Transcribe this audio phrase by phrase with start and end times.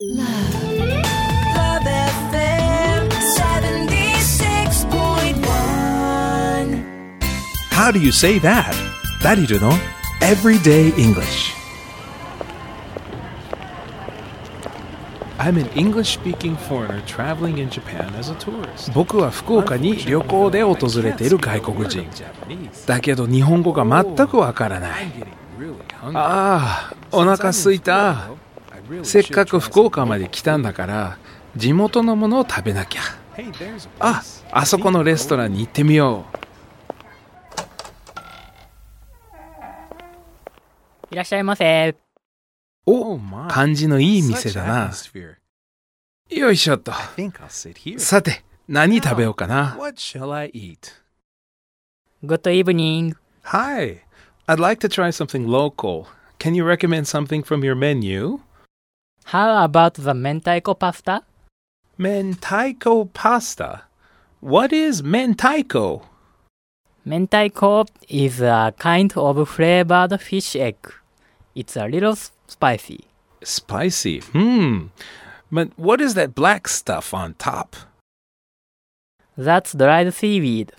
[0.00, 0.22] Love
[1.82, 4.92] FM 76.1.
[7.72, 8.76] How do you say that?
[9.24, 9.72] ダリルの
[10.20, 11.52] Everyday English
[15.36, 18.92] I'm an English-speaking foreigner traveling in Japan as a tourist.
[18.92, 22.06] 僕は福岡に旅行で訪れている外国人。
[22.86, 25.12] だけど日本語が全くわからない。
[26.14, 28.28] ああ、お腹すいた。
[29.02, 31.18] せっかく福岡まで来たんだから
[31.56, 33.02] 地元のものを食べなきゃ。
[34.00, 36.38] ああそこのレストランに行ってみよう。
[41.10, 41.96] い,らっしゃいませ。
[42.84, 44.90] お感じのいい店だな。
[46.30, 46.92] よいしょっと。
[47.98, 49.76] さて何食べようかな。
[52.24, 53.14] Good evening.
[53.44, 54.02] Hi.
[54.46, 56.06] I'd like to try something local.
[56.38, 58.40] Can you recommend something from your menu?
[59.28, 61.22] How about the mentaiko pasta?
[61.98, 63.82] Mentaiko pasta?
[64.40, 66.02] What is mentaiko?
[67.06, 70.78] Mentaiko is a kind of flavored fish egg.
[71.54, 72.16] It's a little
[72.46, 73.00] spicy.
[73.42, 74.20] Spicy?
[74.20, 74.86] Hmm.
[75.52, 77.76] But what is that black stuff on top?
[79.36, 80.72] That's dried seaweed.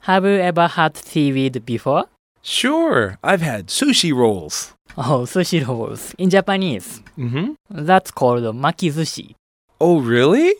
[0.00, 2.04] Have you ever had seaweed before?
[2.46, 4.74] Sure, I've had sushi rolls.
[4.98, 6.14] Oh, sushi rolls.
[6.18, 7.54] In Japanese, Mm-hmm.
[7.86, 9.34] that's called makizushi.
[9.80, 10.52] Oh, really?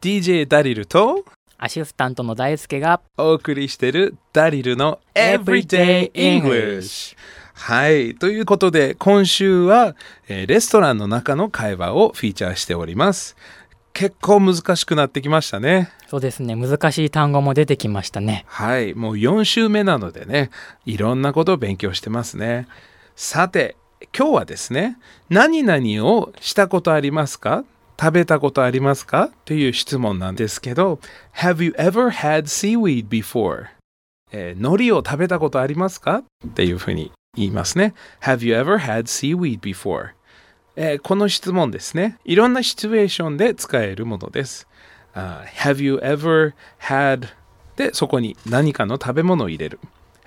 [0.00, 1.24] DJ ダリルと
[1.58, 7.16] アシスタントの大輔がお送りしてるダリルの Everyday English。
[7.54, 8.14] はい。
[8.16, 9.94] ということで、今週は、
[10.28, 13.36] えーレストランの中の会話をフィーチャーしております。
[13.94, 15.90] 結構難しくなってきましたね。
[16.08, 18.44] そうですね、難しい単語も出てきましたね。
[18.48, 18.92] はい。
[18.94, 20.50] もう4週目なのでね、
[20.84, 22.66] いろんなことを勉強してますね。
[23.14, 23.76] さて、
[24.16, 24.98] 今日はですね、
[25.30, 27.64] 何々をしたことありますか？
[27.98, 29.30] 食べたことありますか？
[29.44, 30.98] という質問なんですけど、
[31.36, 33.66] Have you ever had seaweed before?
[34.32, 36.24] えー海苔を食べたことありますか？
[36.46, 37.94] っていうふうに言いますね。
[38.22, 40.08] Have you ever had seaweed before?
[40.76, 42.18] えーこの質問ですね。
[42.24, 44.66] いろんなシチュエーションで使えるものです。
[45.14, 47.28] あー Have you ever had
[47.76, 49.80] で、そこに何かの食べ物を入れる。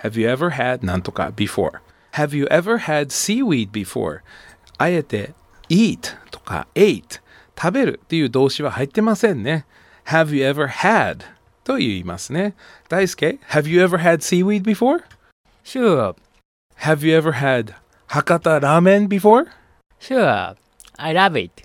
[0.03, 1.79] Have you ever had なんとか before?
[2.13, 4.19] Have you ever had seaweed before?
[4.77, 5.33] あえて
[5.69, 7.21] eat とか ate
[7.59, 9.65] 食べるっていう動詞は入ってませんね。
[10.05, 11.19] Have you ever had
[11.63, 12.55] と言いますね。
[12.87, 15.03] 大輔 Have you ever had seaweed before?
[15.63, 16.15] Sure,
[16.79, 17.73] Have you ever had
[18.07, 19.47] 博多ラーメン before?
[19.99, 20.55] Sure.
[20.97, 21.63] I love it.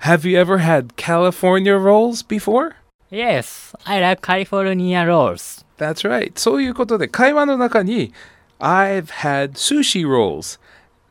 [0.00, 2.76] Have you ever had California rolls before?
[3.10, 5.64] Yes, I like California rolls.
[5.78, 6.32] That's right.
[6.38, 8.12] そういうことで会話の中に
[8.58, 10.58] I've had sushi rolls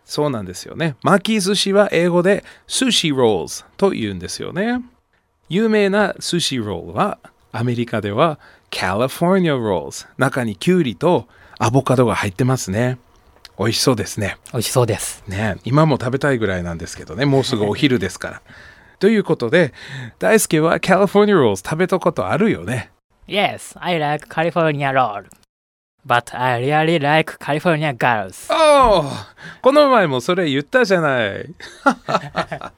[0.04, 0.96] そうなんですよね。
[1.02, 4.82] 巻き寿司は英語で sushi rolls と言うんですよね。
[5.50, 7.20] 有名な寿司ロールは
[7.52, 8.40] アメリカでは
[8.72, 11.28] California rolls 中にキュウリと
[11.58, 12.98] アボカドが入ってますね。
[13.58, 14.38] 美味しそうですね。
[14.52, 15.24] 美味しそうです。
[15.28, 18.42] ね今も食べたいぐらいなんですけどねもうすぐお昼ですから。
[19.00, 19.74] ということで
[20.20, 22.92] 大輔は California rolls 食べたことあるよね。
[23.28, 25.26] Yes, I like California roll.
[26.06, 28.54] But I really like California girls.
[28.54, 29.12] おお
[29.62, 31.56] この前もそれ言ったじゃない。